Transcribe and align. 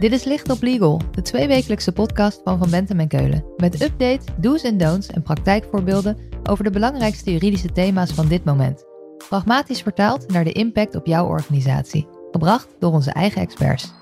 Dit 0.00 0.12
is 0.12 0.24
Licht 0.24 0.50
op 0.50 0.62
Legal, 0.62 1.00
de 1.10 1.22
tweewekelijkse 1.22 1.92
podcast 1.92 2.40
van 2.44 2.58
Van 2.58 2.70
Bentem 2.70 3.00
en 3.00 3.08
Keulen. 3.08 3.44
Met 3.56 3.82
updates, 3.82 4.26
do's 4.36 4.62
en 4.62 4.78
don'ts 4.78 5.06
en 5.06 5.22
praktijkvoorbeelden 5.22 6.16
over 6.42 6.64
de 6.64 6.70
belangrijkste 6.70 7.32
juridische 7.32 7.72
thema's 7.72 8.12
van 8.12 8.28
dit 8.28 8.44
moment. 8.44 8.84
Pragmatisch 9.28 9.82
vertaald 9.82 10.32
naar 10.32 10.44
de 10.44 10.52
impact 10.52 10.94
op 10.94 11.06
jouw 11.06 11.26
organisatie. 11.26 12.08
Gebracht 12.30 12.68
door 12.78 12.92
onze 12.92 13.10
eigen 13.10 13.40
experts. 13.40 13.92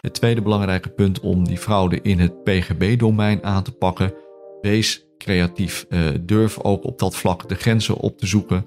Het 0.00 0.14
tweede 0.14 0.42
belangrijke 0.42 0.88
punt 0.88 1.20
om 1.20 1.44
die 1.44 1.58
fraude 1.58 2.00
in 2.02 2.18
het 2.18 2.44
PGB-domein 2.44 3.44
aan 3.44 3.62
te 3.62 3.72
pakken. 3.72 4.14
Wees 4.60 5.06
creatief. 5.18 5.86
Uh, 5.88 6.08
durf 6.20 6.60
ook 6.60 6.84
op 6.84 6.98
dat 6.98 7.16
vlak 7.16 7.48
de 7.48 7.54
grenzen 7.54 7.96
op 7.96 8.18
te 8.18 8.26
zoeken. 8.26 8.66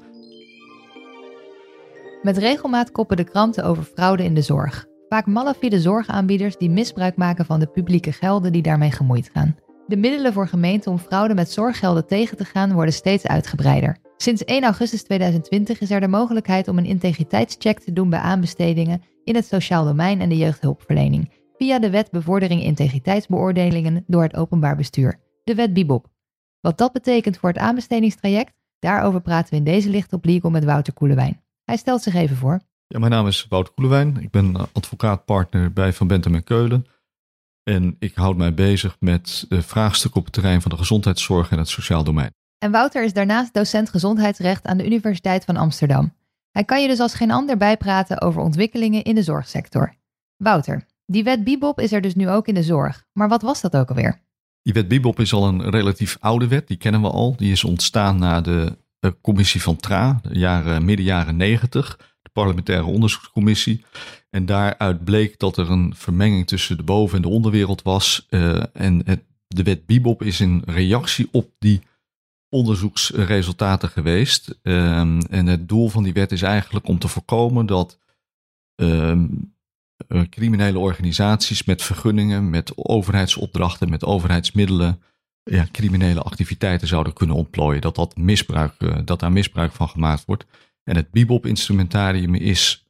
Met 2.21 2.37
regelmaat 2.37 2.91
koppen 2.91 3.17
de 3.17 3.23
kranten 3.23 3.63
over 3.63 3.83
fraude 3.83 4.23
in 4.23 4.35
de 4.35 4.41
zorg. 4.41 4.91
Vaak 5.13 5.25
malafide 5.25 5.79
zorgaanbieders 5.79 6.57
die 6.57 6.69
misbruik 6.69 7.15
maken 7.15 7.45
van 7.45 7.59
de 7.59 7.67
publieke 7.67 8.11
gelden 8.11 8.51
die 8.51 8.61
daarmee 8.61 8.91
gemoeid 8.91 9.29
gaan. 9.33 9.55
De 9.87 9.97
middelen 9.97 10.33
voor 10.33 10.47
gemeenten 10.47 10.91
om 10.91 10.97
fraude 10.97 11.33
met 11.33 11.51
zorggelden 11.51 12.07
tegen 12.07 12.37
te 12.37 12.45
gaan 12.45 12.73
worden 12.73 12.93
steeds 12.93 13.27
uitgebreider. 13.27 13.97
Sinds 14.17 14.43
1 14.43 14.63
augustus 14.63 15.03
2020 15.03 15.81
is 15.81 15.91
er 15.91 15.99
de 15.99 16.07
mogelijkheid 16.07 16.67
om 16.67 16.77
een 16.77 16.85
integriteitscheck 16.85 17.79
te 17.79 17.93
doen 17.93 18.09
bij 18.09 18.19
aanbestedingen 18.19 19.01
in 19.23 19.35
het 19.35 19.45
sociaal 19.45 19.85
domein 19.85 20.21
en 20.21 20.29
de 20.29 20.37
jeugdhulpverlening, 20.37 21.31
via 21.57 21.79
de 21.79 21.89
Wet 21.89 22.11
Bevordering 22.11 22.61
Integriteitsbeoordelingen 22.63 24.03
door 24.07 24.23
het 24.23 24.35
Openbaar 24.35 24.75
Bestuur, 24.75 25.19
de 25.43 25.55
Wet 25.55 25.73
Bibop. 25.73 26.07
Wat 26.61 26.77
dat 26.77 26.91
betekent 26.91 27.37
voor 27.37 27.49
het 27.49 27.57
aanbestedingstraject, 27.57 28.53
daarover 28.79 29.21
praten 29.21 29.49
we 29.49 29.55
in 29.55 29.63
deze 29.63 29.89
licht 29.89 30.13
op 30.13 30.25
legal 30.25 30.49
met 30.49 30.63
Wouter 30.65 30.93
Koelewijn. 30.93 31.41
Hij 31.63 31.77
stelt 31.77 32.01
zich 32.01 32.13
even 32.15 32.35
voor. 32.35 32.59
Ja, 32.93 32.99
mijn 32.99 33.11
naam 33.11 33.27
is 33.27 33.45
Wouter 33.49 33.73
Koelewijn. 33.73 34.17
Ik 34.21 34.31
ben 34.31 34.55
advocaatpartner 34.71 35.73
bij 35.73 35.93
Van 35.93 36.07
Bentem 36.07 36.35
en 36.35 36.43
Keulen. 36.43 36.85
En 37.63 37.95
ik 37.99 38.15
houd 38.15 38.37
mij 38.37 38.53
bezig 38.53 38.95
met 38.99 39.45
de 39.49 39.61
vraagstukken 39.61 40.19
op 40.19 40.25
het 40.25 40.33
terrein 40.33 40.61
van 40.61 40.71
de 40.71 40.77
gezondheidszorg 40.77 41.51
en 41.51 41.57
het 41.57 41.67
sociaal 41.67 42.03
domein. 42.03 42.33
En 42.57 42.71
Wouter 42.71 43.03
is 43.03 43.13
daarnaast 43.13 43.53
docent 43.53 43.89
gezondheidsrecht 43.89 44.65
aan 44.65 44.77
de 44.77 44.85
Universiteit 44.85 45.45
van 45.45 45.57
Amsterdam. 45.57 46.13
Hij 46.51 46.63
kan 46.63 46.81
je 46.81 46.87
dus 46.87 46.99
als 46.99 47.13
geen 47.13 47.31
ander 47.31 47.57
bijpraten 47.57 48.21
over 48.21 48.41
ontwikkelingen 48.41 49.03
in 49.03 49.15
de 49.15 49.23
zorgsector. 49.23 49.95
Wouter, 50.37 50.85
die 51.05 51.23
wet 51.23 51.43
Bibop 51.43 51.79
is 51.79 51.91
er 51.91 52.01
dus 52.01 52.15
nu 52.15 52.29
ook 52.29 52.47
in 52.47 52.55
de 52.55 52.63
zorg. 52.63 53.05
Maar 53.13 53.29
wat 53.29 53.41
was 53.41 53.61
dat 53.61 53.75
ook 53.75 53.89
alweer? 53.89 54.21
Die 54.61 54.73
wet 54.73 54.87
Bibop 54.87 55.19
is 55.19 55.33
al 55.33 55.47
een 55.47 55.69
relatief 55.69 56.17
oude 56.19 56.47
wet, 56.47 56.67
die 56.67 56.77
kennen 56.77 57.01
we 57.01 57.09
al. 57.09 57.35
Die 57.35 57.51
is 57.51 57.63
ontstaan 57.63 58.17
na 58.17 58.41
de 58.41 58.77
commissie 59.21 59.61
van 59.61 59.75
TRA, 59.75 60.19
de 60.21 60.39
jaren, 60.39 60.85
midden 60.85 61.05
jaren 61.05 61.35
90, 61.35 61.97
de 61.97 62.12
parlementaire 62.33 62.85
onderzoekscommissie. 62.85 63.85
En 64.29 64.45
daaruit 64.45 65.03
bleek 65.03 65.39
dat 65.39 65.57
er 65.57 65.71
een 65.71 65.93
vermenging 65.95 66.47
tussen 66.47 66.77
de 66.77 66.83
boven- 66.83 67.15
en 67.15 67.21
de 67.21 67.27
onderwereld 67.29 67.81
was. 67.81 68.27
Uh, 68.29 68.63
en 68.73 69.01
het, 69.05 69.23
de 69.47 69.63
wet 69.63 69.85
Bibop 69.85 70.23
is 70.23 70.39
een 70.39 70.61
reactie 70.65 71.29
op 71.31 71.51
die 71.59 71.81
onderzoeksresultaten 72.49 73.89
geweest. 73.89 74.59
Um, 74.61 75.21
en 75.21 75.45
het 75.45 75.69
doel 75.69 75.89
van 75.89 76.03
die 76.03 76.13
wet 76.13 76.31
is 76.31 76.41
eigenlijk 76.41 76.87
om 76.87 76.99
te 76.99 77.07
voorkomen 77.07 77.65
dat 77.65 77.99
um, 78.75 79.53
criminele 80.29 80.79
organisaties 80.79 81.63
met 81.63 81.81
vergunningen, 81.81 82.49
met 82.49 82.71
overheidsopdrachten, 82.75 83.89
met 83.89 84.05
overheidsmiddelen 84.05 85.01
ja, 85.43 85.67
criminele 85.71 86.21
activiteiten 86.21 86.87
zouden 86.87 87.13
kunnen 87.13 87.35
ontplooien. 87.35 87.81
Dat, 87.81 87.95
dat, 87.95 88.17
misbruik, 88.17 88.73
uh, 88.79 88.97
dat 89.05 89.19
daar 89.19 89.31
misbruik 89.31 89.71
van 89.71 89.89
gemaakt 89.89 90.25
wordt. 90.25 90.45
En 90.83 90.95
het 90.95 91.11
Bibop-instrumentarium 91.11 92.35
is 92.35 92.87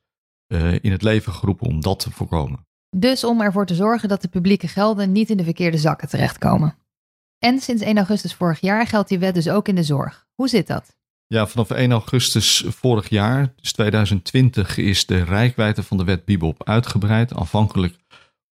uh, 0.47 0.73
in 0.81 0.91
het 0.91 1.01
leven 1.01 1.33
geroepen 1.33 1.67
om 1.67 1.81
dat 1.81 1.99
te 1.99 2.11
voorkomen. 2.11 2.65
Dus 2.95 3.23
om 3.23 3.41
ervoor 3.41 3.65
te 3.65 3.75
zorgen 3.75 4.09
dat 4.09 4.21
de 4.21 4.27
publieke 4.27 4.67
gelden 4.67 5.11
niet 5.11 5.29
in 5.29 5.37
de 5.37 5.43
verkeerde 5.43 5.77
zakken 5.77 6.09
terechtkomen. 6.09 6.75
En 7.39 7.59
sinds 7.59 7.81
1 7.81 7.97
augustus 7.97 8.33
vorig 8.33 8.59
jaar 8.59 8.87
geldt 8.87 9.09
die 9.09 9.19
wet 9.19 9.33
dus 9.33 9.49
ook 9.49 9.67
in 9.67 9.75
de 9.75 9.83
zorg. 9.83 10.27
Hoe 10.33 10.47
zit 10.47 10.67
dat? 10.67 10.95
Ja, 11.27 11.47
vanaf 11.47 11.69
1 11.69 11.91
augustus 11.91 12.63
vorig 12.67 13.09
jaar, 13.09 13.53
dus 13.55 13.71
2020, 13.71 14.77
is 14.77 15.05
de 15.05 15.23
rijkwijde 15.23 15.83
van 15.83 15.97
de 15.97 16.03
wet 16.03 16.25
Bibop 16.25 16.63
uitgebreid. 16.63 17.33
Aanvankelijk 17.33 17.95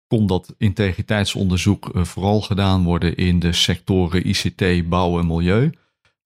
kon 0.08 0.28
dat 0.28 0.54
integriteitsonderzoek 0.58 1.90
eh, 1.90 2.04
vooral 2.04 2.42
gedaan 2.42 2.84
worden 2.84 3.16
in 3.16 3.40
de 3.40 3.54
sectoren 3.54 4.28
ICT, 4.28 4.90
bouw 4.90 5.20
en 5.20 5.28
milieu. 5.28 5.72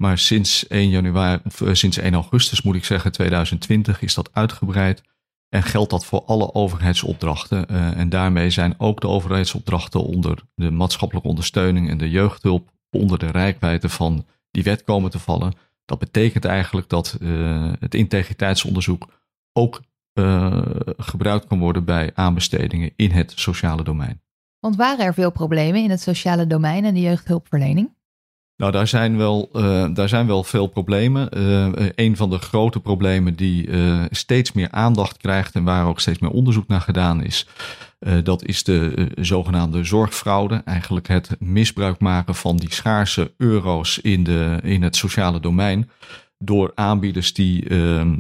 Maar 0.03 0.17
sinds 0.17 0.67
1, 0.67 0.89
januari, 0.89 1.41
of 1.45 1.61
eh, 1.61 1.73
sinds 1.73 1.97
1 1.97 2.13
augustus 2.13 2.61
moet 2.61 2.75
ik 2.75 2.85
zeggen, 2.85 3.11
2020 3.11 4.01
is 4.01 4.13
dat 4.13 4.29
uitgebreid. 4.33 5.03
En 5.49 5.63
geldt 5.63 5.89
dat 5.89 6.05
voor 6.05 6.23
alle 6.25 6.53
overheidsopdrachten. 6.53 7.65
Uh, 7.71 7.97
en 7.97 8.09
daarmee 8.09 8.49
zijn 8.49 8.75
ook 8.77 9.01
de 9.01 9.07
overheidsopdrachten 9.07 10.03
onder 10.03 10.43
de 10.55 10.71
maatschappelijke 10.71 11.29
ondersteuning 11.29 11.89
en 11.89 11.97
de 11.97 12.09
jeugdhulp 12.09 12.69
onder 12.89 13.19
de 13.19 13.31
rijkwijde 13.31 13.89
van 13.89 14.25
die 14.51 14.63
wet 14.63 14.83
komen 14.83 15.11
te 15.11 15.19
vallen. 15.19 15.53
Dat 15.85 15.99
betekent 15.99 16.45
eigenlijk 16.45 16.89
dat 16.89 17.17
uh, 17.21 17.71
het 17.79 17.95
integriteitsonderzoek 17.95 19.07
ook 19.53 19.81
gebruikt 20.97 21.47
kan 21.47 21.59
worden 21.59 21.85
bij 21.85 22.11
aanbestedingen 22.13 22.91
in 22.95 23.11
het 23.11 23.33
sociale 23.35 23.83
domein. 23.83 24.21
Want 24.59 24.75
waren 24.75 25.05
er 25.05 25.13
veel 25.13 25.31
problemen 25.31 25.83
in 25.83 25.89
het 25.89 26.01
sociale 26.01 26.47
domein 26.47 26.85
en 26.85 26.93
de 26.93 27.01
jeugdhulpverlening? 27.01 27.89
Nou, 28.57 28.71
daar 28.71 28.87
zijn 28.87 29.17
wel, 29.17 29.49
uh, 29.53 29.85
daar 29.93 30.09
zijn 30.09 30.27
wel 30.27 30.43
veel 30.43 30.67
problemen. 30.67 31.29
Uh, 31.37 31.89
een 31.95 32.17
van 32.17 32.29
de 32.29 32.37
grote 32.37 32.79
problemen 32.79 33.35
die 33.35 33.67
uh, 33.67 34.03
steeds 34.09 34.51
meer 34.51 34.71
aandacht 34.71 35.17
krijgt 35.17 35.55
en 35.55 35.63
waar 35.63 35.87
ook 35.87 35.99
steeds 35.99 36.19
meer 36.19 36.29
onderzoek 36.29 36.67
naar 36.67 36.81
gedaan 36.81 37.23
is, 37.23 37.47
dat 38.23 38.45
is 38.45 38.63
de 38.63 39.07
zogenaamde 39.15 39.83
zorgfraude. 39.83 40.61
Eigenlijk 40.65 41.07
het 41.07 41.35
misbruik 41.39 41.99
maken 41.99 42.35
van 42.35 42.57
die 42.57 42.73
schaarse 42.73 43.33
euro's 43.37 43.97
in, 43.97 44.23
de, 44.23 44.59
in 44.63 44.81
het 44.81 44.95
sociale 44.95 45.39
domein 45.39 45.89
door 46.37 46.71
aanbieders 46.75 47.33
die 47.33 47.69
ehm, 47.69 48.17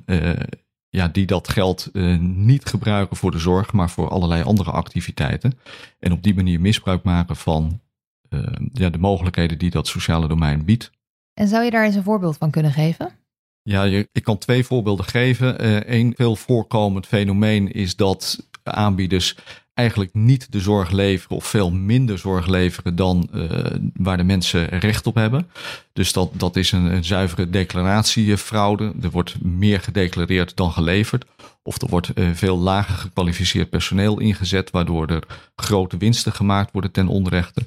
ja, 0.89 1.07
die 1.07 1.25
dat 1.25 1.49
geld 1.49 1.89
niet 2.19 2.65
gebruiken 2.65 3.17
voor 3.17 3.31
de 3.31 3.39
zorg, 3.39 3.73
maar 3.73 3.89
voor 3.89 4.09
allerlei 4.09 4.43
andere 4.43 4.71
activiteiten. 4.71 5.59
En 5.99 6.11
op 6.11 6.23
die 6.23 6.35
manier 6.35 6.61
misbruik 6.61 7.03
maken 7.03 7.35
van 7.35 7.81
ja, 8.73 8.89
de 8.89 8.97
mogelijkheden 8.97 9.57
die 9.57 9.69
dat 9.69 9.87
sociale 9.87 10.27
domein 10.27 10.65
biedt. 10.65 10.91
En 11.33 11.47
zou 11.47 11.63
je 11.63 11.71
daar 11.71 11.85
eens 11.85 11.95
een 11.95 12.03
voorbeeld 12.03 12.37
van 12.37 12.51
kunnen 12.51 12.71
geven? 12.71 13.11
Ja, 13.61 13.83
je, 13.83 14.09
ik 14.11 14.23
kan 14.23 14.37
twee 14.37 14.63
voorbeelden 14.63 15.05
geven. 15.05 15.55
Eén 15.93 16.07
uh, 16.07 16.13
veel 16.15 16.35
voorkomend 16.35 17.07
fenomeen 17.07 17.71
is 17.71 17.95
dat 17.95 18.47
aanbieders 18.63 19.35
eigenlijk 19.73 20.13
niet 20.13 20.51
de 20.51 20.59
zorg 20.59 20.91
leveren 20.91 21.37
of 21.37 21.45
veel 21.45 21.71
minder 21.71 22.17
zorg 22.17 22.47
leveren 22.47 22.95
dan 22.95 23.29
uh, 23.33 23.65
waar 23.93 24.17
de 24.17 24.23
mensen 24.23 24.67
recht 24.67 25.07
op 25.07 25.15
hebben. 25.15 25.49
Dus 25.93 26.13
dat, 26.13 26.31
dat 26.33 26.55
is 26.55 26.71
een, 26.71 26.85
een 26.85 27.03
zuivere 27.03 27.49
declaratiefraude. 27.49 28.93
Er 29.01 29.11
wordt 29.11 29.43
meer 29.43 29.79
gedeclareerd 29.79 30.55
dan 30.55 30.71
geleverd. 30.71 31.25
Of 31.63 31.81
er 31.81 31.87
wordt 31.87 32.11
uh, 32.15 32.29
veel 32.33 32.57
lager 32.57 32.95
gekwalificeerd 32.95 33.69
personeel 33.69 34.19
ingezet, 34.19 34.71
waardoor 34.71 35.07
er 35.07 35.23
grote 35.55 35.97
winsten 35.97 36.33
gemaakt 36.33 36.71
worden 36.71 36.91
ten 36.91 37.07
onrechte. 37.07 37.65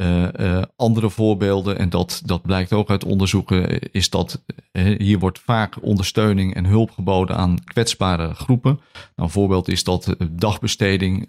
Uh, 0.00 0.26
uh, 0.40 0.62
andere 0.76 1.10
voorbeelden, 1.10 1.78
en 1.78 1.90
dat, 1.90 2.22
dat 2.24 2.42
blijkt 2.42 2.72
ook 2.72 2.90
uit 2.90 3.04
onderzoeken, 3.04 3.78
is 3.92 4.10
dat 4.10 4.42
uh, 4.72 4.98
hier 4.98 5.18
wordt 5.18 5.38
vaak 5.38 5.76
ondersteuning 5.82 6.54
en 6.54 6.64
hulp 6.64 6.90
geboden 6.90 7.36
aan 7.36 7.64
kwetsbare 7.64 8.34
groepen. 8.34 8.80
Nou, 8.92 9.02
een 9.16 9.30
voorbeeld 9.30 9.68
is 9.68 9.84
dat 9.84 10.16
dagbesteding, 10.30 11.26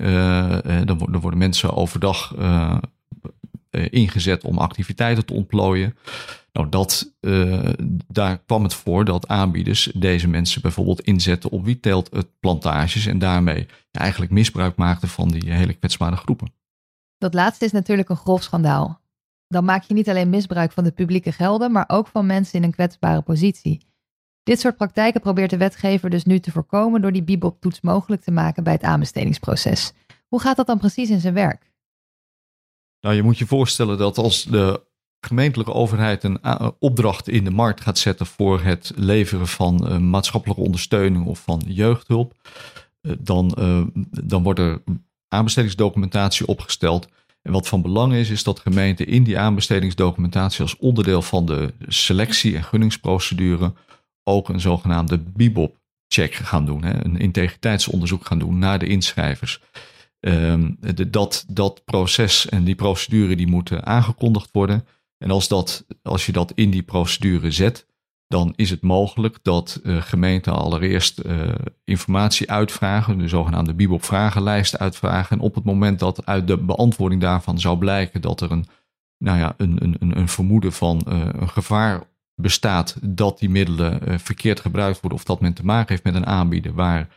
dan, 0.85 1.19
worden 1.21 1.39
mensen 1.39 1.73
overdag 1.73 2.35
ingezet 3.89 4.43
om 4.43 4.57
activiteiten 4.57 5.25
te 5.25 5.33
ontplooien. 5.33 5.97
Nou, 6.53 6.69
dat, 6.69 7.13
daar 8.07 8.37
kwam 8.37 8.63
het 8.63 8.73
voor 8.73 9.05
dat 9.05 9.27
aanbieders 9.27 9.91
deze 9.93 10.27
mensen 10.27 10.61
bijvoorbeeld 10.61 11.01
inzetten 11.01 11.49
op 11.49 11.65
wietteeltplantages 11.65 13.05
en 13.05 13.19
daarmee 13.19 13.65
eigenlijk 13.91 14.31
misbruik 14.31 14.75
maakten 14.75 15.07
van 15.07 15.27
die 15.27 15.53
hele 15.53 15.73
kwetsbare 15.73 16.15
groepen. 16.15 16.59
Dat 17.21 17.33
laatste 17.33 17.65
is 17.65 17.71
natuurlijk 17.71 18.09
een 18.09 18.15
grof 18.15 18.43
schandaal. 18.43 19.01
Dan 19.47 19.65
maak 19.65 19.83
je 19.83 19.93
niet 19.93 20.09
alleen 20.09 20.29
misbruik 20.29 20.71
van 20.71 20.83
de 20.83 20.91
publieke 20.91 21.31
gelden, 21.31 21.71
maar 21.71 21.85
ook 21.87 22.07
van 22.07 22.25
mensen 22.25 22.59
in 22.59 22.63
een 22.63 22.71
kwetsbare 22.71 23.21
positie. 23.21 23.85
Dit 24.43 24.59
soort 24.59 24.77
praktijken 24.77 25.21
probeert 25.21 25.49
de 25.49 25.57
wetgever 25.57 26.09
dus 26.09 26.23
nu 26.23 26.39
te 26.39 26.51
voorkomen 26.51 27.01
door 27.01 27.11
die 27.11 27.23
Bibop-toets 27.23 27.81
mogelijk 27.81 28.21
te 28.21 28.31
maken 28.31 28.63
bij 28.63 28.73
het 28.73 28.83
aanbestedingsproces. 28.83 29.93
Hoe 30.27 30.41
gaat 30.41 30.55
dat 30.55 30.67
dan 30.67 30.77
precies 30.77 31.09
in 31.09 31.19
zijn 31.19 31.33
werk? 31.33 31.71
Nou, 32.99 33.15
je 33.15 33.23
moet 33.23 33.37
je 33.37 33.45
voorstellen 33.45 33.97
dat 33.97 34.17
als 34.17 34.43
de 34.43 34.83
gemeentelijke 35.19 35.73
overheid 35.73 36.23
een 36.23 36.39
opdracht 36.79 37.27
in 37.27 37.43
de 37.43 37.51
markt 37.51 37.81
gaat 37.81 37.97
zetten 37.97 38.25
voor 38.25 38.61
het 38.61 38.91
leveren 38.95 39.47
van 39.47 39.87
uh, 39.87 39.97
maatschappelijke 39.97 40.63
ondersteuning 40.63 41.25
of 41.25 41.39
van 41.39 41.61
jeugdhulp, 41.65 42.33
uh, 43.01 43.13
dan, 43.19 43.47
dan 44.09 44.43
wordt 44.43 44.59
er 44.59 44.81
aanbestedingsdocumentatie 45.31 46.47
opgesteld. 46.47 47.07
En 47.41 47.51
wat 47.51 47.67
van 47.67 47.81
belang 47.81 48.13
is, 48.13 48.29
is 48.29 48.43
dat 48.43 48.59
gemeenten 48.59 49.07
in 49.07 49.23
die 49.23 49.39
aanbestedingsdocumentatie 49.39 50.61
als 50.61 50.77
onderdeel 50.77 51.21
van 51.21 51.45
de 51.45 51.73
selectie- 51.87 52.55
en 52.55 52.63
gunningsprocedure 52.63 53.73
ook 54.23 54.49
een 54.49 54.59
zogenaamde 54.59 55.17
BIBOP-check 55.17 56.33
gaan 56.33 56.65
doen. 56.65 56.83
Hè, 56.83 57.05
een 57.05 57.17
integriteitsonderzoek 57.17 58.25
gaan 58.25 58.39
doen 58.39 58.59
naar 58.59 58.79
de 58.79 58.87
inschrijvers. 58.87 59.61
Ehm, 60.19 60.71
dat, 61.09 61.45
dat 61.47 61.85
proces 61.85 62.49
en 62.49 62.63
die 62.63 62.75
procedure 62.75 63.35
die 63.35 63.47
moeten 63.47 63.85
aangekondigd 63.85 64.49
worden. 64.51 64.85
En 65.17 65.31
als, 65.31 65.47
dat, 65.47 65.85
als 66.03 66.25
je 66.25 66.31
dat 66.31 66.51
in 66.55 66.69
die 66.69 66.83
procedure 66.83 67.51
zet, 67.51 67.85
dan 68.31 68.53
is 68.55 68.69
het 68.69 68.81
mogelijk 68.81 69.39
dat 69.41 69.79
uh, 69.83 70.01
gemeenten 70.01 70.53
allereerst 70.53 71.21
uh, 71.25 71.49
informatie 71.83 72.51
uitvragen, 72.51 73.17
de 73.17 73.27
zogenaamde 73.27 73.73
Bibop 73.73 74.03
vragenlijst 74.03 74.79
uitvragen. 74.79 75.37
En 75.37 75.43
op 75.43 75.55
het 75.55 75.63
moment 75.63 75.99
dat 75.99 76.25
uit 76.25 76.47
de 76.47 76.57
beantwoording 76.57 77.21
daarvan 77.21 77.59
zou 77.59 77.77
blijken 77.77 78.21
dat 78.21 78.41
er 78.41 78.51
een, 78.51 78.65
nou 79.17 79.37
ja, 79.37 79.53
een, 79.57 79.77
een, 79.99 80.17
een 80.17 80.27
vermoeden 80.27 80.73
van 80.73 81.05
uh, 81.07 81.19
een 81.31 81.49
gevaar 81.49 82.03
bestaat 82.35 82.97
dat 83.01 83.39
die 83.39 83.49
middelen 83.49 84.19
verkeerd 84.19 84.59
gebruikt 84.59 85.01
worden 85.01 85.19
of 85.19 85.25
dat 85.25 85.41
men 85.41 85.53
te 85.53 85.65
maken 85.65 85.89
heeft 85.89 86.03
met 86.03 86.15
een 86.15 86.25
aanbieder 86.25 86.73
waar 86.73 87.07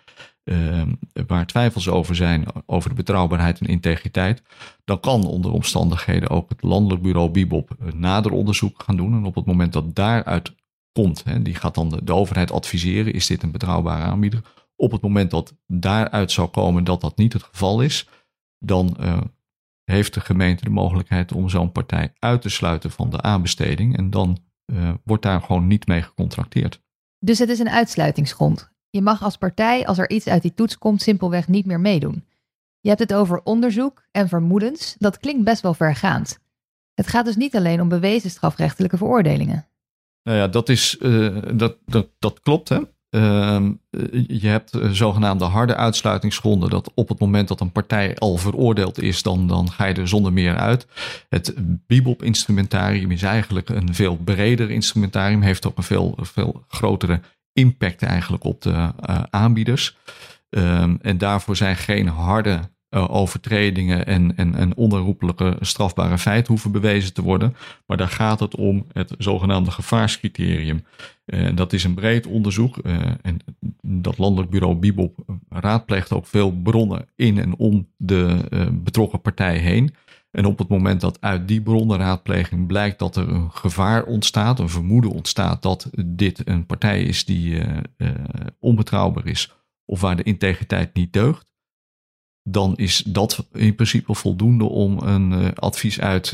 waar 1.27 1.47
twijfels 1.47 1.89
over 1.89 2.17
zijn, 2.17 2.45
over 2.67 2.89
de 2.89 2.95
betrouwbaarheid 2.95 3.61
en 3.61 3.67
integriteit, 3.67 4.43
dan 4.85 5.01
kan 5.01 5.27
onder 5.27 5.53
omstandigheden 5.53 6.31
ook 6.31 6.49
het 6.49 6.63
landelijk 6.63 7.03
bureau 7.03 7.31
Bibop 7.31 7.71
nader 7.95 8.33
onderzoek 8.33 8.83
gaan 8.83 8.97
doen. 8.97 9.13
En 9.13 9.25
op 9.25 9.35
het 9.35 9.47
moment 9.47 9.73
dat 9.73 9.95
daaruit 9.95 10.53
komt, 10.95 11.25
hè, 11.25 11.43
die 11.43 11.55
gaat 11.55 11.75
dan 11.75 12.01
de, 12.05 12.13
overheid 12.13 12.51
adviseren, 12.51 13.13
is 13.13 13.27
dit 13.27 13.43
een 13.43 13.51
betrouwbare 13.51 14.05
aanbieder? 14.05 14.41
Op 14.77 14.93
het 14.93 15.03
moment 15.03 15.31
dat 15.31 15.55
daaruit 15.67 16.33
zou 16.33 16.49
komen 16.49 16.85
dat 16.85 17.01
dat 17.01 17.17
niet 17.17 17.33
het 17.33 17.43
geval 17.43 17.81
is, 17.81 18.09
dan 18.59 18.97
uh, 19.01 19.21
heeft 19.85 20.15
de 20.15 20.21
gemeente 20.21 20.65
de 20.65 20.71
mogelijkheid 20.71 21.33
om 21.33 21.49
zo'n 21.49 21.73
partij 21.73 22.13
uit 22.19 22.43
te 22.43 22.49
sluiten 22.49 22.91
van 22.91 23.11
de 23.11 23.23
aanbesteding. 23.23 23.97
En 23.97 24.11
dan 24.11 24.39
uh, 24.67 24.95
wordt 25.05 25.23
daar 25.23 25.41
gewoon 25.41 25.67
niet 25.67 25.87
mee 25.87 26.03
gecontracteerd. 26.03 26.83
Dus 27.19 27.39
het 27.39 27.49
is 27.49 27.59
een 27.59 27.69
uitsluitingsgrond. 27.69 28.71
Je 28.91 29.03
mag 29.03 29.23
als 29.23 29.37
partij, 29.37 29.87
als 29.87 29.99
er 29.99 30.11
iets 30.11 30.27
uit 30.27 30.43
die 30.43 30.55
toets 30.55 30.79
komt, 30.79 31.03
simpelweg 31.03 31.49
niet 31.49 31.67
meer 31.67 31.81
meedoen. 31.81 32.25
Je 32.81 32.89
hebt 32.89 33.01
het 33.01 33.15
over 33.15 33.43
onderzoek 33.43 34.07
en 34.11 34.29
vermoedens. 34.29 34.97
Dat 34.99 35.19
klinkt 35.19 35.45
best 35.45 35.63
wel 35.63 35.75
vergaand. 35.75 36.39
Het 36.95 37.07
gaat 37.07 37.25
dus 37.25 37.37
niet 37.37 37.57
alleen 37.57 37.81
om 37.81 37.89
bewezen 37.89 38.31
strafrechtelijke 38.31 38.97
veroordelingen. 38.97 39.69
Nou 40.25 40.39
ja, 40.39 40.49
dat, 40.49 40.69
is, 40.69 40.97
uh, 41.01 41.37
dat, 41.55 41.77
dat, 41.87 42.09
dat 42.19 42.41
klopt. 42.41 42.69
Hè? 42.69 42.79
Uh, 43.11 43.71
je 44.27 44.47
hebt 44.47 44.77
uh, 44.77 44.91
zogenaamde 44.91 45.45
harde 45.45 45.77
uitsluitingsgronden. 45.77 46.71
Dat 46.71 46.91
op 46.95 47.09
het 47.09 47.19
moment 47.19 47.49
dat 47.49 47.61
een 47.61 47.73
partij 47.73 48.17
al 48.17 48.37
veroordeeld 48.37 49.03
is, 49.03 49.23
dan, 49.23 49.49
dan 49.49 49.71
ga 49.71 49.85
je 49.85 49.95
er 49.95 50.09
zonder 50.09 50.33
meer 50.33 50.57
uit. 50.57 50.87
Het 51.29 51.55
BIBOP-instrumentarium 51.87 53.11
is 53.11 53.23
eigenlijk 53.23 53.69
een 53.69 53.95
veel 53.95 54.17
breder 54.17 54.71
instrumentarium. 54.71 55.43
Heeft 55.43 55.67
ook 55.67 55.77
een 55.77 55.83
veel, 55.83 56.19
veel 56.21 56.65
grotere 56.69 57.21
impact 57.53 58.03
eigenlijk 58.03 58.45
op 58.45 58.63
de 58.63 58.93
aanbieders. 59.31 59.97
Um, 60.51 60.99
en 61.03 61.19
daarvoor 61.19 61.57
zijn 61.57 61.77
geen 61.77 62.09
harde 62.09 62.61
uh, 62.95 63.15
overtredingen 63.15 64.07
en, 64.07 64.37
en, 64.37 64.55
en 64.55 64.77
onherroepelijke 64.77 65.57
strafbare 65.61 66.19
feiten 66.19 66.53
hoeven 66.53 66.73
bewezen 66.73 67.15
te 67.15 67.23
worden. 67.23 67.57
Maar 67.87 67.97
daar 67.97 68.09
gaat 68.09 68.41
het 68.41 68.57
om 68.57 68.87
het 68.93 69.15
zogenaamde 69.19 69.71
gevaarscriterium. 69.71 70.85
Uh, 71.27 71.49
dat 71.55 71.73
is 71.73 71.85
een 71.85 71.95
breed 71.95 72.27
onderzoek. 72.27 72.79
en 73.23 73.39
dat 73.83 74.19
landelijk 74.19 74.51
bureau 74.51 74.75
Bibop 74.75 75.19
raadpleegt 75.49 76.13
ook 76.13 76.27
veel 76.27 76.53
bronnen 76.53 77.07
in 77.17 77.39
en 77.39 77.57
om 77.57 77.89
de 77.97 78.39
betrokken 78.73 79.21
partij 79.21 79.59
heen. 79.59 79.95
En 80.31 80.45
op 80.45 80.59
het 80.59 80.69
moment 80.69 81.01
dat 81.01 81.21
uit 81.21 81.49
die 81.49 81.63
bronnenraadpleging 81.63 82.67
blijkt 82.67 82.99
dat 82.99 83.17
er 83.17 83.29
een 83.29 83.51
gevaar 83.51 84.05
ontstaat, 84.05 84.59
een 84.59 84.69
vermoeden 84.69 85.11
ontstaat 85.11 85.63
dat 85.63 85.91
dit 86.07 86.49
een 86.49 86.67
partij 86.67 87.03
is 87.03 87.25
die 87.25 87.63
onbetrouwbaar 88.59 89.27
is 89.27 89.53
of 89.85 90.01
waar 90.01 90.17
de 90.17 90.23
integriteit 90.23 90.95
niet 90.95 91.13
deugt, 91.13 91.47
dan 92.49 92.77
is 92.77 93.03
dat 93.07 93.47
in 93.53 93.75
principe 93.75 94.15
voldoende 94.15 94.65
om 94.65 94.99
een 94.99 95.33
uh, 95.33 95.49
advies 95.55 96.01
uit 96.01 96.29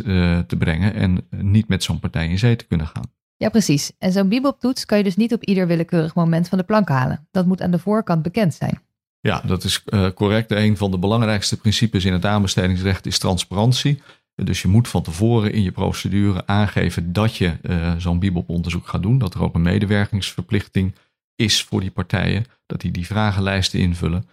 te 0.47 0.57
brengen 0.59 0.95
en 0.95 1.27
niet 1.31 1.69
met 1.69 1.83
zo'n 1.83 2.01
partij 2.01 2.29
in 2.29 2.39
zee 2.39 2.57
te 2.57 2.67
kunnen 2.67 2.87
gaan. 2.87 3.13
Ja, 3.37 3.49
precies. 3.49 3.93
En 3.99 4.13
zo'n 4.13 4.29
bibeltoets 4.29 4.87
kan 4.87 4.99
je 4.99 5.05
dus 5.05 5.17
niet 5.17 5.33
op 5.33 5.45
ieder 5.45 5.67
willekeurig 5.67 6.15
moment 6.15 6.49
van 6.49 6.59
de 6.59 6.65
plank 6.65 6.89
halen. 6.89 7.29
Dat 7.31 7.47
moet 7.47 7.63
aan 7.63 7.71
de 7.71 7.79
voorkant 7.79 8.23
bekend 8.23 8.55
zijn. 8.55 8.81
Ja, 9.21 9.43
dat 9.47 9.65
is 9.65 9.83
uh, 9.87 10.09
correct. 10.15 10.51
Een 10.51 10.77
van 10.77 10.91
de 10.91 10.99
belangrijkste 10.99 11.57
principes 11.57 12.05
in 12.05 12.13
het 12.13 12.25
aanbestedingsrecht 12.25 13.07
is 13.07 13.19
transparantie. 13.19 14.03
Dus 14.35 14.63
je 14.63 14.69
moet 14.69 14.89
van 14.89 15.03
tevoren 15.03 15.53
in 15.53 15.63
je 15.63 15.73
procedure 15.73 16.47
aangeven 16.47 17.13
dat 17.13 17.37
je 17.37 17.53
zo'n 17.99 18.19
BIBOP-onderzoek 18.19 18.89
gaat 18.89 19.03
doen. 19.03 19.19
Dat 19.19 19.35
er 19.35 19.43
ook 19.43 19.55
een 19.55 19.63
medewerkingsverplichting 19.63 20.95
is 21.37 21.63
voor 21.63 21.81
die 21.81 21.91
partijen. 21.91 22.45
Dat 22.67 22.81
die 22.81 22.91
die 22.91 23.07
vragenlijsten 23.07 23.79
invullen. 23.79 24.29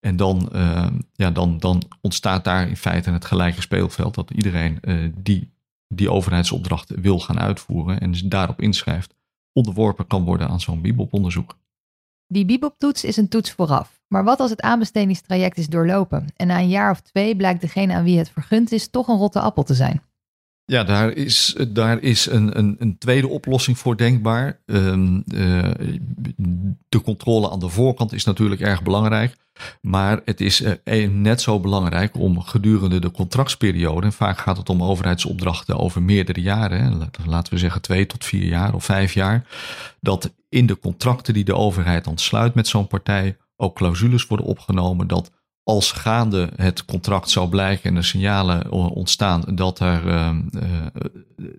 En 0.00 0.16
dan, 0.16 0.48
uh, 0.52 0.86
ja, 1.12 1.30
dan, 1.30 1.58
dan 1.58 1.82
ontstaat 2.00 2.44
daar 2.44 2.68
in 2.68 2.76
feite 2.76 3.10
het 3.10 3.24
gelijke 3.24 3.60
speelveld. 3.60 4.14
Dat 4.14 4.30
iedereen 4.30 4.80
die 5.14 5.56
die 5.88 6.10
overheidsopdrachten 6.10 7.00
wil 7.00 7.20
gaan 7.20 7.38
uitvoeren 7.38 8.00
en 8.00 8.10
dus 8.10 8.22
daarop 8.22 8.60
inschrijft, 8.60 9.14
onderworpen 9.52 10.06
kan 10.06 10.24
worden 10.24 10.48
aan 10.48 10.60
zo'n 10.60 10.82
BIBOP-onderzoek. 10.82 11.58
Die 12.26 12.44
Bibop-toets 12.44 13.04
is 13.04 13.16
een 13.16 13.28
toets 13.28 13.52
vooraf. 13.52 14.00
Maar 14.06 14.24
wat 14.24 14.40
als 14.40 14.50
het 14.50 14.60
aanbestedingstraject 14.60 15.58
is 15.58 15.68
doorlopen 15.68 16.26
en 16.36 16.46
na 16.46 16.58
een 16.58 16.68
jaar 16.68 16.90
of 16.90 17.00
twee 17.00 17.36
blijkt 17.36 17.60
degene 17.60 17.94
aan 17.94 18.04
wie 18.04 18.18
het 18.18 18.30
vergund 18.30 18.72
is 18.72 18.88
toch 18.88 19.08
een 19.08 19.16
rotte 19.16 19.40
appel 19.40 19.62
te 19.62 19.74
zijn? 19.74 20.02
Ja, 20.70 20.84
daar 20.84 21.12
is, 21.12 21.56
daar 21.68 22.02
is 22.02 22.26
een, 22.26 22.58
een, 22.58 22.76
een 22.78 22.98
tweede 22.98 23.28
oplossing 23.28 23.78
voor 23.78 23.96
denkbaar. 23.96 24.60
Um, 24.66 25.22
uh, 25.34 25.70
de 26.88 27.02
controle 27.02 27.50
aan 27.50 27.58
de 27.58 27.68
voorkant 27.68 28.12
is 28.12 28.24
natuurlijk 28.24 28.60
erg 28.60 28.82
belangrijk. 28.82 29.36
Maar 29.80 30.20
het 30.24 30.40
is 30.40 30.62
uh, 30.84 31.08
net 31.10 31.40
zo 31.40 31.60
belangrijk 31.60 32.16
om 32.16 32.40
gedurende 32.40 32.98
de 32.98 33.10
contractsperiode, 33.10 34.06
en 34.06 34.12
vaak 34.12 34.38
gaat 34.38 34.56
het 34.56 34.68
om 34.68 34.82
overheidsopdrachten 34.82 35.78
over 35.78 36.02
meerdere 36.02 36.40
jaren, 36.40 37.10
laten 37.26 37.52
we 37.52 37.58
zeggen 37.58 37.82
twee 37.82 38.06
tot 38.06 38.24
vier 38.24 38.46
jaar 38.46 38.74
of 38.74 38.84
vijf 38.84 39.12
jaar, 39.12 39.46
dat 40.00 40.34
in 40.48 40.66
de 40.66 40.78
contracten 40.78 41.34
die 41.34 41.44
de 41.44 41.54
overheid 41.54 42.04
dan 42.04 42.18
sluit 42.18 42.54
met 42.54 42.68
zo'n 42.68 42.86
partij 42.86 43.36
ook 43.56 43.76
clausules 43.76 44.26
worden 44.26 44.46
opgenomen 44.46 45.06
dat 45.06 45.30
als 45.68 45.92
gaande 45.92 46.50
het 46.56 46.84
contract 46.84 47.30
zou 47.30 47.48
blijken 47.48 47.90
en 47.90 47.96
er 47.96 48.04
signalen 48.04 48.70
ontstaan 48.70 49.42
dat, 49.54 49.80
er, 49.80 50.06
uh, 50.06 50.36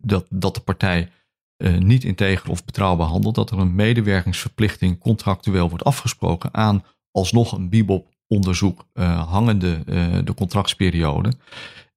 dat, 0.02 0.26
dat 0.30 0.56
de 0.56 0.62
partij 0.62 1.12
uh, 1.58 1.78
niet 1.78 2.04
integer 2.04 2.50
of 2.50 2.66
betrouwbaar 2.66 3.08
handelt, 3.08 3.36
dat 3.36 3.52
er 3.52 3.58
een 3.58 3.76
medewerkingsverplichting 3.76 5.00
contractueel 5.00 5.69
wordt 5.69 5.83
afgesproken 5.83 6.54
aan 6.54 6.83
alsnog 7.12 7.52
een 7.52 7.69
BIBOP-onderzoek 7.69 8.86
uh, 8.94 9.30
hangende 9.30 9.83
de 10.24 10.33
contractsperiode. 10.36 11.33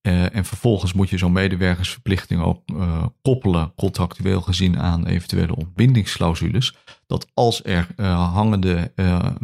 Uh, 0.02 0.34
en 0.34 0.44
vervolgens 0.44 0.92
moet 0.92 1.08
je 1.10 1.18
zo'n 1.18 1.32
medewerkersverplichting 1.32 2.42
ook 2.42 2.62
uh, 2.74 3.06
koppelen, 3.22 3.72
contractueel 3.76 4.40
gezien, 4.40 4.78
aan 4.78 5.06
eventuele 5.06 5.56
ontbindingsclausules. 5.56 6.76
Dat 7.06 7.26
als 7.34 7.64
er 7.64 7.88
uh, 7.96 8.32
hangende 8.32 8.92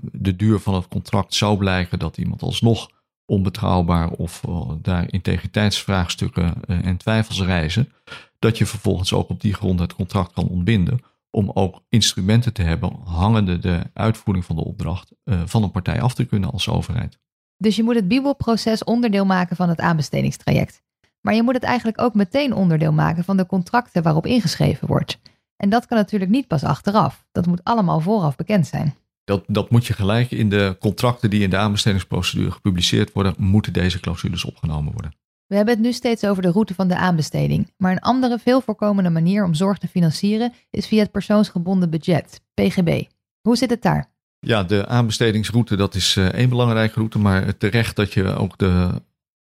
de 0.01 0.37
duur 0.37 0.59
van 0.59 0.75
het 0.75 0.89
contract 0.89 1.35
zou 1.35 1.59
blijken 1.59 1.99
dat 1.99 2.17
iemand 2.17 2.43
alsnog 2.43 2.91
onbetrouwbaar 3.27 4.11
of 4.11 4.43
daar 4.83 5.13
integriteitsvraagstukken 5.13 6.65
en 6.65 6.97
twijfels 6.97 7.43
reizen, 7.43 7.93
dat 8.39 8.59
je 8.59 8.67
vervolgens 8.67 9.13
ook 9.13 9.29
op 9.29 9.41
die 9.41 9.55
grond 9.55 9.81
het 9.81 9.95
contract 9.95 10.33
kan 10.33 10.49
ontbinden. 10.49 11.01
Om 11.31 11.51
ook 11.55 11.83
instrumenten 11.89 12.53
te 12.53 12.63
hebben 12.63 12.93
hangende 13.05 13.59
de 13.59 13.83
uitvoering 13.93 14.45
van 14.45 14.57
de 14.57 14.65
opdracht 14.65 15.13
van 15.25 15.63
een 15.63 15.71
partij 15.71 16.01
af 16.01 16.15
te 16.15 16.25
kunnen 16.25 16.51
als 16.51 16.69
overheid. 16.69 17.19
Dus 17.59 17.77
je 17.77 17.83
moet 17.83 17.95
het 17.95 18.09
bibelproces 18.09 18.85
onderdeel 18.85 19.25
maken 19.25 19.57
van 19.57 19.69
het 19.69 19.81
aanbestedingstraject. 19.81 20.83
Maar 21.21 21.35
je 21.35 21.43
moet 21.43 21.55
het 21.55 21.63
eigenlijk 21.63 22.01
ook 22.01 22.15
meteen 22.15 22.55
onderdeel 22.55 22.93
maken 22.93 23.25
van 23.25 23.37
de 23.37 23.47
contracten 23.47 24.03
waarop 24.03 24.27
ingeschreven 24.27 24.87
wordt. 24.87 25.19
En 25.57 25.69
dat 25.69 25.87
kan 25.87 25.97
natuurlijk 25.97 26.31
niet 26.31 26.47
pas 26.47 26.65
achteraf. 26.65 27.25
Dat 27.33 27.47
moet 27.47 27.65
allemaal 27.65 28.01
vooraf 28.01 28.37
bekend 28.37 28.67
zijn. 28.67 28.95
Dat, 29.25 29.45
dat 29.47 29.71
moet 29.71 29.87
je 29.87 29.93
gelijk 29.93 30.31
in 30.31 30.49
de 30.49 30.77
contracten 30.81 31.31
die 31.31 31.43
in 31.43 31.51
de 31.51 31.57
aanbestedingsprocedure 31.57 32.51
gepubliceerd 32.51 33.13
worden, 33.13 33.35
moeten 33.39 33.73
deze 33.73 34.01
clausules 34.01 34.45
opgenomen 34.45 34.93
worden. 34.93 35.13
We 35.47 35.57
hebben 35.57 35.75
het 35.75 35.83
nu 35.83 35.93
steeds 35.93 36.25
over 36.25 36.43
de 36.43 36.51
route 36.51 36.75
van 36.75 36.89
de 36.89 36.97
aanbesteding. 36.97 37.73
Maar 37.77 37.93
een 37.93 38.01
andere 38.01 38.39
veel 38.39 38.61
voorkomende 38.61 39.11
manier 39.11 39.45
om 39.45 39.55
zorg 39.55 39.79
te 39.79 39.89
financieren 39.89 40.53
is 40.71 40.87
via 40.87 41.03
het 41.03 41.11
persoonsgebonden 41.11 41.91
budget, 41.91 42.41
PGB. 42.55 43.03
Hoe 43.41 43.57
zit 43.57 43.71
het 43.71 43.83
daar? 43.83 44.11
Ja, 44.41 44.63
de 44.63 44.87
aanbestedingsroute, 44.87 45.77
dat 45.77 45.95
is 45.95 46.17
uh, 46.17 46.27
één 46.27 46.49
belangrijke 46.49 46.95
route. 46.95 47.19
Maar 47.19 47.57
terecht 47.57 47.97
dat 47.97 48.13
je 48.13 48.25
ook 48.25 48.59
de 48.59 49.03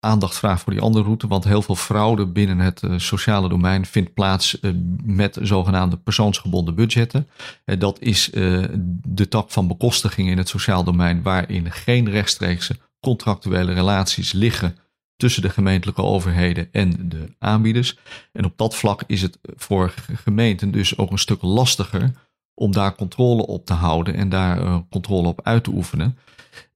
aandacht 0.01 0.37
vraagt 0.37 0.63
voor 0.63 0.73
die 0.73 0.83
andere 0.83 1.05
route. 1.05 1.27
Want 1.27 1.45
heel 1.45 1.63
veel 1.63 1.77
fraude 1.77 2.27
binnen 2.27 2.59
het 2.59 2.83
uh, 2.83 2.99
sociale 2.99 3.49
domein 3.49 3.87
vindt 3.87 4.15
plaats 4.15 4.61
uh, 4.61 4.73
met 5.05 5.39
zogenaamde 5.43 5.97
persoonsgebonden 5.97 6.75
budgetten. 6.75 7.29
dat 7.79 8.01
is 8.01 8.31
de 9.05 9.29
tak 9.29 9.51
van 9.51 9.69
bekostiging 9.69 10.29
in 10.29 10.39
het 10.39 10.49
sociaal 10.49 10.85
domein 10.85 11.23
waarin 11.23 11.73
geen 11.73 12.11
rechtstreekse 12.11 12.77
contractuele 13.01 13.73
relaties 13.73 14.33
liggen 14.33 14.77
tussen 15.17 15.43
de 15.43 15.51
gemeentelijke 15.51 16.03
overheden 16.03 16.69
en 16.73 17.09
de 17.09 17.35
aanbieders. 17.39 17.97
En 18.33 18.45
op 18.45 18.53
dat 18.57 18.77
vlak 18.77 19.03
is 19.07 19.23
het 19.23 19.39
voor 19.43 19.95
gemeenten 20.25 20.71
dus 20.71 20.99
ook 20.99 21.11
een 21.11 21.19
stuk 21.19 21.43
lastiger 21.43 22.13
om 22.55 22.73
daar 22.73 22.95
controle 22.95 23.47
op 23.47 23.67
te 23.67 23.73
houden 23.73 24.15
en 24.15 24.29
daar 24.29 24.63
uh, 24.63 24.79
controle 24.91 25.29
op 25.29 25.41
uit 25.43 25.65
te 25.65 25.71
oefenen. 25.71 26.19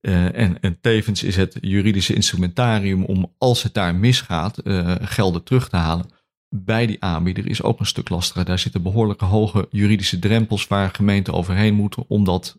en, 0.00 0.60
en, 0.60 0.78
tevens 0.80 1.22
is 1.22 1.36
het 1.36 1.58
juridische 1.60 2.14
instrumentarium 2.14 3.04
om, 3.04 3.32
als 3.38 3.62
het 3.62 3.74
daar 3.74 3.94
misgaat, 3.94 4.60
gelden 5.00 5.42
terug 5.42 5.68
te 5.68 5.76
halen 5.76 6.06
bij 6.48 6.86
die 6.86 7.02
aanbieder 7.02 7.46
is 7.46 7.62
ook 7.62 7.80
een 7.80 7.86
stuk 7.86 8.08
lastiger. 8.08 8.44
Daar 8.44 8.58
zitten 8.58 8.82
behoorlijke 8.82 9.24
hoge 9.24 9.68
juridische 9.70 10.18
drempels 10.18 10.66
waar 10.66 10.90
gemeenten 10.90 11.32
overheen 11.32 11.74
moeten 11.74 12.04
om 12.08 12.24
dat 12.24 12.58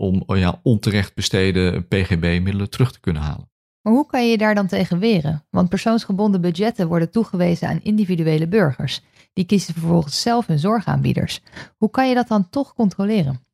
om 0.00 0.24
ja, 0.26 0.60
onterecht 0.62 1.14
besteden 1.14 1.88
PGB-middelen 1.88 2.70
terug 2.70 2.92
te 2.92 3.00
kunnen 3.00 3.22
halen. 3.22 3.50
Maar 3.82 3.92
hoe 3.92 4.06
kan 4.06 4.24
je 4.24 4.30
je 4.30 4.38
daar 4.38 4.54
dan 4.54 4.66
tegen 4.66 4.98
weren? 4.98 5.44
Want 5.50 5.68
persoonsgebonden 5.68 6.40
budgetten 6.40 6.88
worden 6.88 7.10
toegewezen 7.10 7.68
aan 7.68 7.80
individuele 7.82 8.48
burgers. 8.48 9.00
Die 9.32 9.44
kiezen 9.44 9.74
vervolgens 9.74 10.20
zelf 10.20 10.46
hun 10.46 10.58
zorgaanbieders. 10.58 11.40
Hoe 11.76 11.90
kan 11.90 12.08
je 12.08 12.14
dat 12.14 12.28
dan 12.28 12.50
toch 12.50 12.74
controleren? 12.74 13.44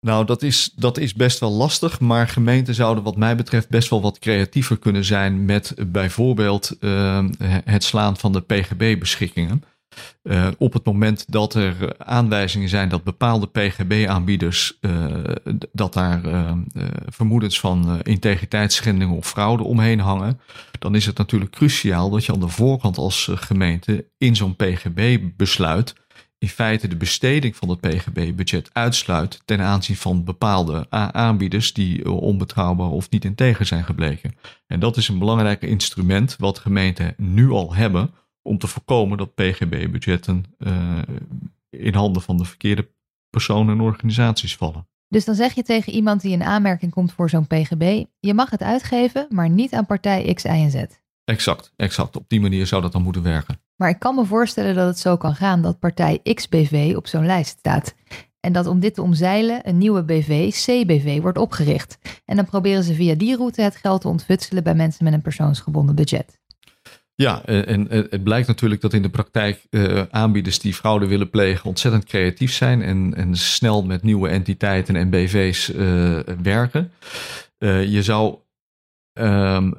Nou, 0.00 0.24
dat 0.24 0.42
is, 0.42 0.72
dat 0.76 0.98
is 0.98 1.14
best 1.14 1.38
wel 1.38 1.50
lastig, 1.50 2.00
maar 2.00 2.28
gemeenten 2.28 2.74
zouden 2.74 3.04
wat 3.04 3.16
mij 3.16 3.36
betreft 3.36 3.68
best 3.68 3.90
wel 3.90 4.02
wat 4.02 4.18
creatiever 4.18 4.78
kunnen 4.78 5.04
zijn 5.04 5.44
met 5.44 5.74
bijvoorbeeld 5.86 6.76
uh, 6.80 7.24
het 7.64 7.84
slaan 7.84 8.16
van 8.16 8.32
de 8.32 8.40
PGB-beschikkingen. 8.40 9.62
Uh, 10.22 10.48
op 10.58 10.72
het 10.72 10.84
moment 10.84 11.24
dat 11.32 11.54
er 11.54 11.94
aanwijzingen 11.98 12.68
zijn 12.68 12.88
dat 12.88 13.04
bepaalde 13.04 13.46
PGB-aanbieders, 13.46 14.78
uh, 14.80 15.04
dat 15.72 15.92
daar 15.92 16.24
uh, 16.24 16.52
vermoedens 17.06 17.60
van 17.60 18.02
integriteitsschending 18.02 19.10
of 19.10 19.28
fraude 19.28 19.62
omheen 19.62 20.00
hangen, 20.00 20.40
dan 20.78 20.94
is 20.94 21.06
het 21.06 21.18
natuurlijk 21.18 21.50
cruciaal 21.50 22.10
dat 22.10 22.24
je 22.24 22.32
aan 22.32 22.40
de 22.40 22.48
voorkant 22.48 22.98
als 22.98 23.30
gemeente 23.34 24.06
in 24.18 24.36
zo'n 24.36 24.56
PGB-besluit 24.56 25.94
in 26.38 26.48
feite 26.48 26.88
de 26.88 26.96
besteding 26.96 27.56
van 27.56 27.68
het 27.68 27.80
PGB-budget 27.80 28.70
uitsluit 28.72 29.42
ten 29.44 29.60
aanzien 29.60 29.96
van 29.96 30.24
bepaalde 30.24 30.86
aanbieders 30.90 31.72
die 31.72 32.10
onbetrouwbaar 32.10 32.90
of 32.90 33.10
niet 33.10 33.24
integer 33.24 33.66
zijn 33.66 33.84
gebleken. 33.84 34.34
En 34.66 34.80
dat 34.80 34.96
is 34.96 35.08
een 35.08 35.18
belangrijk 35.18 35.62
instrument 35.62 36.36
wat 36.38 36.58
gemeenten 36.58 37.14
nu 37.16 37.50
al 37.50 37.74
hebben 37.74 38.10
om 38.46 38.58
te 38.58 38.66
voorkomen 38.66 39.18
dat 39.18 39.34
PGB-budgetten 39.34 40.44
uh, 40.58 40.98
in 41.70 41.94
handen 41.94 42.22
van 42.22 42.36
de 42.36 42.44
verkeerde 42.44 42.88
personen 43.30 43.74
en 43.74 43.80
organisaties 43.80 44.56
vallen. 44.56 44.88
Dus 45.08 45.24
dan 45.24 45.34
zeg 45.34 45.52
je 45.52 45.62
tegen 45.62 45.92
iemand 45.92 46.20
die 46.20 46.32
in 46.32 46.42
aanmerking 46.42 46.92
komt 46.92 47.12
voor 47.12 47.30
zo'n 47.30 47.46
PGB: 47.46 48.04
je 48.20 48.34
mag 48.34 48.50
het 48.50 48.62
uitgeven, 48.62 49.26
maar 49.30 49.50
niet 49.50 49.72
aan 49.72 49.86
partij 49.86 50.34
X, 50.34 50.44
Y 50.44 50.48
en 50.48 50.70
Z. 50.70 50.84
Exact, 51.24 51.72
exact. 51.76 52.16
Op 52.16 52.24
die 52.28 52.40
manier 52.40 52.66
zou 52.66 52.82
dat 52.82 52.92
dan 52.92 53.02
moeten 53.02 53.22
werken. 53.22 53.60
Maar 53.76 53.88
ik 53.88 53.98
kan 53.98 54.14
me 54.14 54.24
voorstellen 54.24 54.74
dat 54.74 54.86
het 54.86 54.98
zo 54.98 55.16
kan 55.16 55.34
gaan 55.34 55.62
dat 55.62 55.78
partij 55.78 56.20
XBV 56.34 56.92
op 56.96 57.06
zo'n 57.06 57.26
lijst 57.26 57.58
staat. 57.58 57.94
En 58.40 58.52
dat 58.52 58.66
om 58.66 58.80
dit 58.80 58.94
te 58.94 59.02
omzeilen 59.02 59.68
een 59.68 59.78
nieuwe 59.78 60.04
BV, 60.04 60.50
CBV, 60.50 61.20
wordt 61.20 61.38
opgericht. 61.38 61.98
En 62.24 62.36
dan 62.36 62.44
proberen 62.44 62.82
ze 62.82 62.94
via 62.94 63.14
die 63.14 63.36
route 63.36 63.62
het 63.62 63.76
geld 63.76 64.00
te 64.00 64.08
ontfutselen 64.08 64.62
bij 64.62 64.74
mensen 64.74 65.04
met 65.04 65.12
een 65.12 65.22
persoonsgebonden 65.22 65.94
budget. 65.94 66.38
Ja, 67.18 67.44
en 67.44 67.86
het 67.90 68.24
blijkt 68.24 68.48
natuurlijk 68.48 68.80
dat 68.80 68.92
in 68.92 69.02
de 69.02 69.08
praktijk 69.08 69.66
uh, 69.70 70.02
aanbieders 70.10 70.58
die 70.58 70.74
fraude 70.74 71.06
willen 71.06 71.30
plegen 71.30 71.64
ontzettend 71.64 72.04
creatief 72.04 72.52
zijn 72.52 72.82
en, 72.82 73.14
en 73.14 73.36
snel 73.36 73.82
met 73.82 74.02
nieuwe 74.02 74.28
entiteiten 74.28 74.96
en 74.96 75.10
BV's 75.10 75.72
eh, 75.72 76.18
werken. 76.42 76.92
Uh, 77.58 77.84
je 77.84 78.02
zou 78.02 78.38
um, 79.12 79.74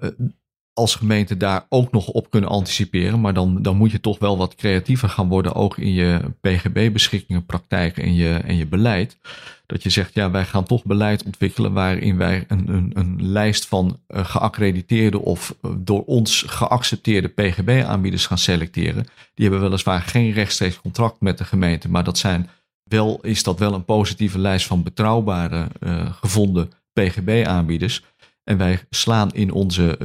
als 0.77 0.95
gemeente 0.95 1.37
daar 1.37 1.65
ook 1.69 1.91
nog 1.91 2.07
op 2.07 2.29
kunnen 2.29 2.49
anticiperen. 2.49 3.21
Maar 3.21 3.33
dan, 3.33 3.61
dan 3.61 3.77
moet 3.77 3.91
je 3.91 3.99
toch 3.99 4.19
wel 4.19 4.37
wat 4.37 4.55
creatiever 4.55 5.09
gaan 5.09 5.27
worden, 5.27 5.55
ook 5.55 5.77
in 5.77 5.93
je 5.93 6.19
PGB-beschikkingen, 6.41 7.45
praktijken 7.45 8.03
en 8.03 8.15
je, 8.15 8.33
en 8.33 8.55
je 8.55 8.67
beleid. 8.67 9.17
Dat 9.65 9.83
je 9.83 9.89
zegt, 9.89 10.13
ja, 10.13 10.31
wij 10.31 10.45
gaan 10.45 10.63
toch 10.63 10.83
beleid 10.83 11.23
ontwikkelen 11.23 11.73
waarin 11.73 12.17
wij 12.17 12.45
een, 12.47 12.67
een, 12.67 12.91
een 12.93 13.31
lijst 13.31 13.65
van 13.65 13.99
uh, 14.07 14.25
geaccrediteerde 14.25 15.21
of 15.21 15.55
uh, 15.61 15.71
door 15.77 16.03
ons 16.05 16.43
geaccepteerde 16.47 17.27
PGB-aanbieders 17.27 18.25
gaan 18.25 18.37
selecteren. 18.37 19.05
Die 19.33 19.49
hebben 19.49 19.61
weliswaar 19.61 20.01
geen 20.01 20.31
rechtstreeks 20.31 20.81
contract 20.81 21.21
met 21.21 21.37
de 21.37 21.45
gemeente, 21.45 21.89
maar 21.89 22.03
dat 22.03 22.17
zijn 22.17 22.49
wel, 22.83 23.19
is 23.21 23.43
dat 23.43 23.59
wel 23.59 23.73
een 23.73 23.85
positieve 23.85 24.39
lijst 24.39 24.67
van 24.67 24.83
betrouwbare 24.83 25.67
uh, 25.79 26.13
gevonden 26.13 26.71
PGB-aanbieders. 26.93 28.03
En 28.43 28.57
wij 28.57 28.79
slaan 28.89 29.31
in 29.31 29.51
onze 29.51 29.97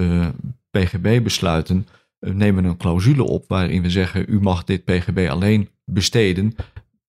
PGB-besluiten 0.73 1.87
uh, 2.21 2.35
nemen 2.35 2.64
een 2.64 2.76
clausule 2.76 3.23
op 3.23 3.45
waarin 3.49 3.83
we 3.83 3.91
zeggen: 3.91 4.25
u 4.29 4.41
mag 4.41 4.64
dit 4.64 4.85
PGB 4.85 5.29
alleen 5.31 5.69
besteden 5.85 6.55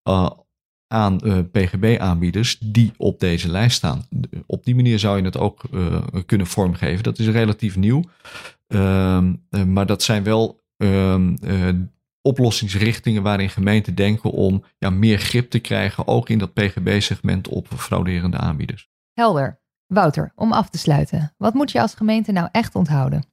uh, 0.10 0.29
aan 0.88 1.20
uh, 1.24 1.39
PGB-aanbieders 1.51 2.58
die 2.60 2.91
op 2.98 3.20
deze 3.20 3.50
lijst 3.50 3.77
staan. 3.77 4.08
Op 4.46 4.65
die 4.65 4.75
manier 4.75 5.00
zou 5.00 5.17
je 5.17 5.24
het 5.24 5.38
ook 5.38 5.62
kunnen 6.25 6.48
vormgeven. 6.48 7.03
Dat 7.03 7.20
is 7.20 7.27
relatief 7.27 7.75
nieuw, 7.75 8.03
ehm, 8.67 9.34
maar 9.67 9.86
dat 9.86 10.03
zijn 10.03 10.24
wel 10.24 10.62
ehm, 10.77 11.36
oplossingsrichtingen 12.22 13.24
waarin 13.24 13.50
gemeenten 13.50 13.96
denken 13.96 14.32
om 14.32 14.63
ja, 14.77 14.89
meer 14.89 15.17
grip 15.17 15.50
te 15.50 15.60
krijgen, 15.60 16.08
ook 16.08 16.29
in 16.29 16.38
dat 16.38 16.53
PGB-segment 16.53 17.48
op 17.48 17.67
frauderende 17.75 18.38
aanbieders. 18.38 18.89
Helder. 19.13 19.62
Wouter, 19.88 20.32
om 20.36 20.51
af 20.51 20.70
te 20.70 20.77
sluiten, 20.77 21.34
wat 21.38 21.53
moet 21.53 21.72
je 21.72 21.82
als 21.82 21.96
gemeente 21.96 22.32
nou 22.32 22.50
echt 22.51 22.75
onthouden? 22.75 23.32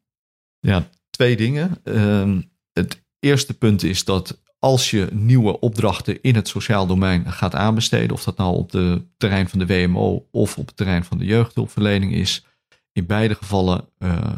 Ja, 0.61 0.89
twee 1.11 1.37
dingen. 1.37 1.79
Ehm, 1.85 2.41
het 2.73 3.03
eerste 3.19 3.59
punt 3.59 3.83
is 3.83 4.05
dat 4.05 4.41
als 4.59 4.91
je 4.91 5.09
nieuwe 5.13 5.61
opdrachten 5.61 6.23
in 6.23 6.35
het 6.35 6.49
sociaal 6.49 6.87
domein 6.87 7.33
gaat 7.33 7.55
aanbesteden, 7.55 8.11
of 8.11 8.25
dat 8.25 8.37
nou 8.37 8.57
op 8.57 8.73
het 8.73 9.03
terrein 9.17 9.49
van 9.49 9.59
de 9.59 9.67
WMO 9.67 10.27
of 10.31 10.59
op 10.59 10.67
het 10.67 10.77
terrein 10.77 11.05
van 11.05 11.19
de 11.19 11.25
jeugdhulpverlening 11.25 12.13
is, 12.13 12.45
in 12.93 13.07
beide 13.07 13.35
gevallen 13.35 13.89
uh, 13.99 14.37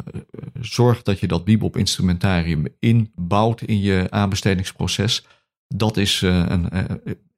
zorg 0.61 1.03
dat 1.03 1.21
je 1.21 1.27
dat 1.27 1.45
Bibop-instrumentarium 1.45 2.67
inbouwt 2.79 3.63
in 3.63 3.81
je 3.81 4.07
aanbestedingsproces. 4.11 5.27
Dat 5.69 5.97
is 5.97 6.23
uh, 6.23 6.45
een 6.49 6.69
uh, 6.73 6.85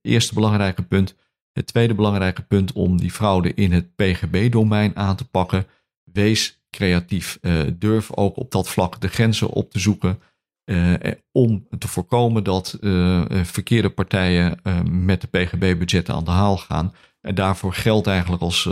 eerste 0.00 0.34
belangrijke 0.34 0.82
punt. 0.82 1.14
Het 1.52 1.66
tweede 1.66 1.94
belangrijke 1.94 2.42
punt 2.42 2.72
om 2.72 3.00
die 3.00 3.10
fraude 3.10 3.54
in 3.54 3.72
het 3.72 3.94
PGB-domein 3.94 4.96
aan 4.96 5.16
te 5.16 5.24
pakken. 5.24 5.66
Wees 6.12 6.63
creatief. 6.74 7.38
Uh, 7.40 7.60
durf 7.78 8.12
ook 8.16 8.36
op 8.36 8.50
dat 8.50 8.68
vlak 8.68 9.00
de 9.00 9.08
grenzen 9.08 9.48
op 9.48 9.70
te 9.70 9.78
zoeken. 9.78 10.18
Uh, 10.64 10.94
om 11.32 11.66
te 11.78 11.88
voorkomen 11.88 12.44
dat 12.44 12.78
verkeerde 13.42 13.90
partijen 13.90 14.58
met 14.90 15.20
de 15.20 15.26
PGB-budgetten 15.26 16.14
aan 16.14 16.24
de 16.24 16.30
haal 16.30 16.56
gaan. 16.56 16.92
En 17.20 17.34
daarvoor 17.34 17.72
geldt 17.72 18.06
eigenlijk 18.06 18.42
als 18.42 18.68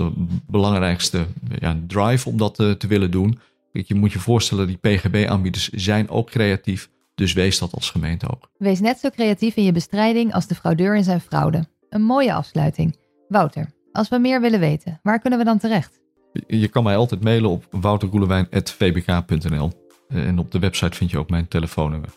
belangrijkste 0.47 1.27
ja, 1.59 1.77
drive 1.87 2.29
om 2.29 2.37
dat 2.37 2.55
te 2.55 2.87
willen 2.89 3.11
doen. 3.11 3.39
Je 3.73 3.95
moet 3.95 4.13
je 4.13 4.19
voorstellen, 4.19 4.67
die 4.67 4.77
PGB-aanbieders 4.77 5.69
zijn 5.69 6.09
ook 6.09 6.31
creatief. 6.31 6.91
Dus 7.15 7.33
wees 7.33 7.59
dat 7.59 7.75
als 7.75 7.91
gemeente 7.91 8.31
ook. 8.31 8.51
Wees 8.59 8.81
net 8.81 8.99
zo 8.99 9.11
creatief 9.11 9.57
in 9.57 9.65
je 9.65 9.73
bestrijding 9.73 10.35
als 10.35 10.47
de 10.47 10.55
fraudeur 10.55 10.97
in 10.97 11.05
zijn 11.05 11.21
fraude. 11.21 11.67
Een 11.89 12.03
mooie 12.03 12.35
afsluiting. 12.35 12.97
Wouter, 13.29 13.73
als 13.93 14.09
we 14.09 14.19
meer 14.19 14.41
willen 14.41 14.61
weten, 14.61 15.01
waar 15.03 15.21
kunnen 15.21 15.39
we 15.39 15.45
dan 15.45 15.59
terecht? 15.59 16.02
Je 16.47 16.69
kan 16.69 16.83
mij 16.83 16.97
altijd 16.97 17.25
mailen 17.25 17.51
op 17.51 17.65
woutergoelewijn.vbk.nl. 17.71 19.71
Eh, 20.09 20.27
en 20.27 20.39
op 20.39 20.51
de 20.51 20.59
website 20.59 20.97
vind 20.97 21.11
je 21.11 21.19
ook 21.19 21.31
mijn 21.31 21.49
telefoonnummer. 21.49 22.11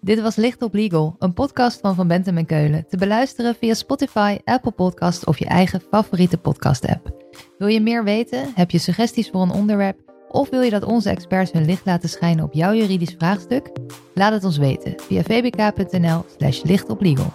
Dit 0.00 0.20
was 0.20 0.36
Licht 0.36 0.62
op 0.62 0.74
Legal, 0.74 1.16
een 1.18 1.32
podcast 1.32 1.80
van 1.80 1.94
Van 1.94 2.08
Bentem 2.08 2.36
en 2.36 2.46
Keulen. 2.46 2.86
Te 2.88 2.96
beluisteren 2.96 3.54
via 3.54 3.74
Spotify, 3.74 4.38
Apple 4.44 4.70
Podcasts 4.70 5.24
of 5.24 5.38
je 5.38 5.46
eigen 5.46 5.82
favoriete 5.90 6.38
podcast-app. 6.38 7.24
Wil 7.58 7.68
je 7.68 7.80
meer 7.80 8.04
weten? 8.04 8.52
Heb 8.54 8.70
je 8.70 8.78
suggesties 8.78 9.30
voor 9.30 9.42
een 9.42 9.50
onderwerp? 9.50 9.98
Of 10.28 10.50
wil 10.50 10.60
je 10.60 10.70
dat 10.70 10.84
onze 10.84 11.10
experts 11.10 11.52
hun 11.52 11.64
licht 11.64 11.84
laten 11.84 12.08
schijnen 12.08 12.44
op 12.44 12.52
jouw 12.52 12.72
juridisch 12.72 13.14
vraagstuk? 13.18 13.70
Laat 14.14 14.32
het 14.32 14.44
ons 14.44 14.58
weten 14.58 14.94
via 14.96 15.22
vbk.nl/slash 15.22 16.62
lichtoplegal. 16.62 17.32